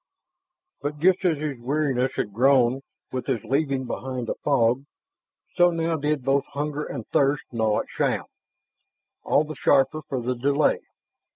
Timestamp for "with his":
3.11-3.43